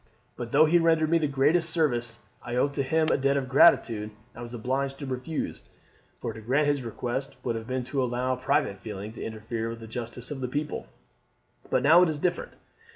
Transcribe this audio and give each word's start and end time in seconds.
But 0.35 0.51
though 0.51 0.65
he 0.65 0.79
rendered 0.79 1.11
me 1.11 1.19
the 1.19 1.27
greatest 1.27 1.69
service, 1.69 2.17
and 2.43 2.57
I 2.57 2.59
owe 2.59 2.69
to 2.69 2.81
him 2.81 3.09
a 3.11 3.17
debt 3.19 3.37
of 3.37 3.47
gratitude, 3.47 4.09
I 4.33 4.41
was 4.41 4.55
obliged 4.55 4.97
to 4.97 5.05
refuse; 5.05 5.61
for 6.19 6.33
to 6.33 6.41
grant 6.41 6.65
his 6.65 6.81
request 6.81 7.35
would 7.43 7.55
have 7.55 7.67
been 7.67 7.83
to 7.83 8.01
allow 8.01 8.35
private 8.35 8.79
feeling 8.79 9.11
to 9.11 9.23
interfere 9.23 9.69
with 9.69 9.79
the 9.79 9.85
justice 9.85 10.31
of 10.31 10.41
the 10.41 10.47
people; 10.47 10.87
but 11.69 11.83
now 11.83 12.01
it 12.01 12.09
is 12.09 12.17
different. 12.17 12.53